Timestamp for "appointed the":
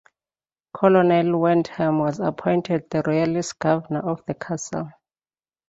2.19-3.03